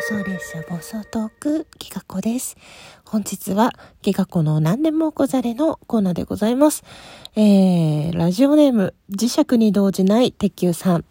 [0.00, 2.56] 送列車暴走トーク、ギガ子です。
[3.04, 6.82] 本日はギガ子の何でもござれのコーナーでございます。
[7.36, 11.04] えー、ラジオネーム、磁石に動じない鉄球さん。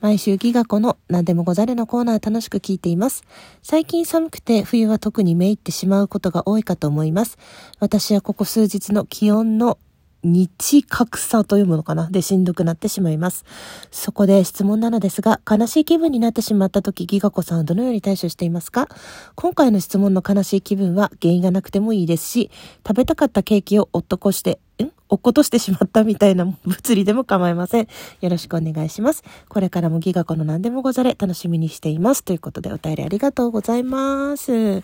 [0.00, 3.24] 毎週ギガ子の何でもござれのコーナー楽しく聞いています。
[3.62, 7.38] 最近寒くて冬は特にめいってしまうことが多いかと思います。
[7.78, 9.78] 私はここ数日の気温の
[10.26, 12.10] 日格差というものかな？
[12.10, 13.44] でしんどくなってしまいます。
[13.90, 18.88] そこで質問なのですが、悲しい気分になってしまった時、ギガ子さんはどのように対処していますか？
[19.34, 22.50] 今回の質問の悲しい気分は原因がなくてもいいですし、
[22.86, 24.90] 食べたかったケーキをおっとこして、ん？
[25.08, 27.88] 落っことしてしまったみたいな物理でも構いません。
[28.20, 29.22] よろしくお願いします。
[29.48, 32.24] これからもギガ子の何でもござれ楽しみにしています。
[32.24, 34.52] ということでお便りありがとうございます。
[34.52, 34.82] えー、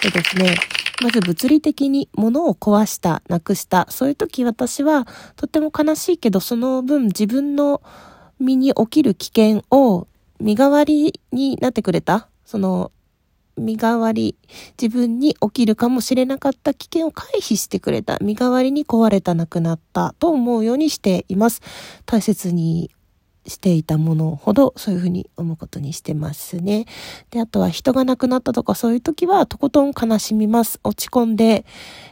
[0.00, 0.56] とですね。
[1.02, 7.82] まず物理的に物を壊した、なくした、そういう時私はとっても悲しいけど、その分自分の
[8.38, 10.06] 身に起きる危険を
[10.40, 12.92] 身代わりになってくれた、その
[13.56, 14.36] 身代わり、
[14.80, 20.14] 自分に起きるかもしれなかった危険を回避してくれた、身代わりに壊れた、なくなった。
[20.18, 21.62] と思うようにしています。
[22.04, 22.90] 大切に
[23.46, 26.86] していたものほどそういうふうに思うことにしてますね。
[27.30, 30.80] で、あとは人が亡くなったとかそういう時はとことん悲しみます。
[30.84, 31.64] 落ち込んで、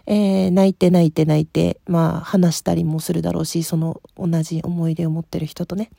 [0.06, 5.90] えー、泣いて泣いて泣いて、まあ話したりもするだろうし、その同じ思い出を持ってる人とね。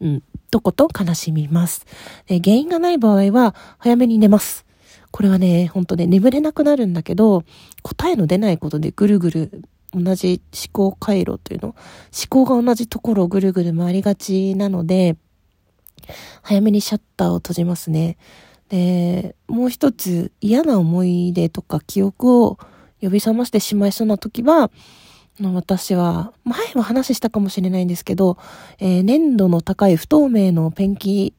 [0.00, 1.86] うん、とことん悲しみます。
[2.26, 4.64] で原因がない場合は早めに寝ます。
[5.10, 7.44] これはね、ほんとね、眠れなくなるんだけど、
[7.82, 15.16] 答えの出ないことでぐるぐる同じ思考回路というの、思考が同じところをぐるぐる回りがちなので、
[16.42, 18.16] 早めにシャッターを閉じますね。
[18.68, 22.58] で、もう一つ嫌な思い出とか記憶を
[23.00, 24.70] 呼び覚ましてしまいそうな時は、
[25.40, 28.38] 私は、前も話したかもしれないんですけど、
[28.80, 31.32] えー、粘度の高い不透明のペンキ、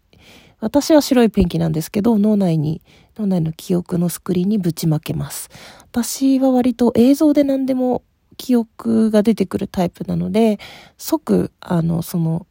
[0.62, 2.82] 私は白いペンキなんですけど、脳内に、
[3.18, 5.50] 脳内の記憶のスクリーンにぶちまけます。
[5.92, 8.04] 私は割と映像で何でも
[8.40, 10.60] 記憶が出てくるタイプなので、
[10.98, 12.48] 即、あの、その、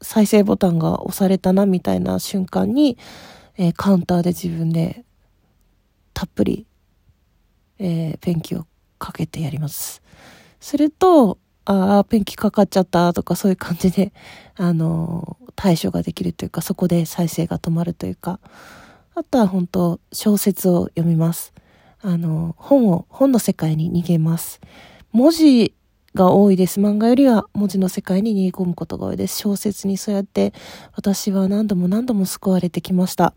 [0.00, 2.96] 再生ボタンが押されたなみたいな瞬間に、
[3.58, 5.04] えー、カウンターで自分で
[6.14, 6.66] たっぷり、
[7.78, 8.66] えー、ペンキを
[8.98, 10.02] かけてやります。
[10.60, 14.14] すると、ああ、ペンキかかっちゃったとかそういう感じで、
[14.56, 18.40] あのー、対処ができるというか、そこで再生が止まるというか、
[19.14, 21.52] あとは本当小説を読みます。
[22.00, 24.60] あの、本を、本の世界に逃げます。
[25.12, 25.74] 文字
[26.14, 26.80] が多いです。
[26.80, 29.38] 漫画よりは文字の世界に逃げ込むことが多いです。
[29.38, 30.52] 小説にそうやって
[30.94, 33.34] 私は何度も何度も救われてきました。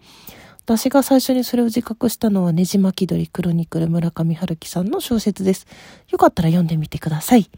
[0.64, 5.66] 私が最初にそれを自覚したのはねじ巻き鳥クロニクル村上春樹さんの小説です。
[6.10, 7.50] よかったら読んでみてください。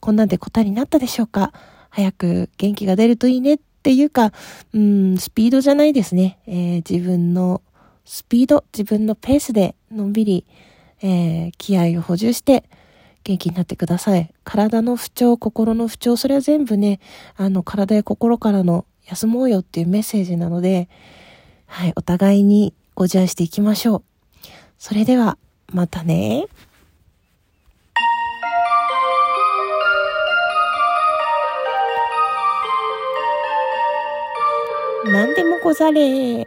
[0.00, 1.52] こんなんで答えになったでしょうか？
[1.90, 4.32] 早く元気が出るといいねっていうか、
[4.72, 6.38] うん、スピードじゃないですね。
[6.46, 7.62] えー、自分の
[8.04, 10.46] スピード、自分のペースでのんびり、
[11.02, 12.64] えー、気合を補充して、
[13.24, 14.32] 元気になってください。
[14.44, 17.00] 体の不調、心の不調、それは全部ね、
[17.36, 20.88] あの、体や心からの休もうよっていうメッセージなので、
[21.66, 24.02] はい、お互いにご自愛していきましょう。
[24.78, 25.38] それでは、
[25.72, 26.46] またね。
[35.04, 36.46] 何でもござれ。